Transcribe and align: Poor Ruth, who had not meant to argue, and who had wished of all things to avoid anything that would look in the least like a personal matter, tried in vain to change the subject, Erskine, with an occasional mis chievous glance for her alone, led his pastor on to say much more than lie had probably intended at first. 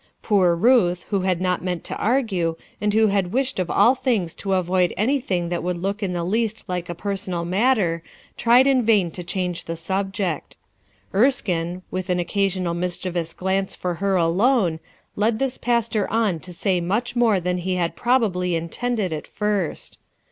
Poor 0.23 0.55
Ruth, 0.55 1.03
who 1.11 1.19
had 1.19 1.39
not 1.39 1.63
meant 1.63 1.83
to 1.83 1.95
argue, 1.97 2.55
and 2.81 2.91
who 2.91 3.05
had 3.09 3.31
wished 3.31 3.59
of 3.59 3.69
all 3.69 3.93
things 3.93 4.33
to 4.33 4.53
avoid 4.53 4.95
anything 4.97 5.49
that 5.49 5.61
would 5.61 5.77
look 5.77 6.01
in 6.01 6.13
the 6.13 6.23
least 6.23 6.63
like 6.67 6.89
a 6.89 6.95
personal 6.95 7.45
matter, 7.45 8.01
tried 8.35 8.65
in 8.65 8.81
vain 8.81 9.11
to 9.11 9.23
change 9.23 9.65
the 9.65 9.75
subject, 9.75 10.55
Erskine, 11.13 11.83
with 11.91 12.09
an 12.09 12.17
occasional 12.19 12.73
mis 12.73 12.97
chievous 12.97 13.35
glance 13.35 13.75
for 13.75 13.93
her 14.01 14.15
alone, 14.15 14.79
led 15.15 15.39
his 15.39 15.59
pastor 15.59 16.09
on 16.09 16.39
to 16.39 16.51
say 16.51 16.81
much 16.81 17.15
more 17.15 17.39
than 17.39 17.57
lie 17.57 17.75
had 17.75 17.95
probably 17.95 18.55
intended 18.55 19.13
at 19.13 19.27
first. 19.27 19.99